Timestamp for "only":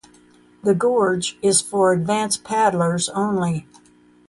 3.09-3.67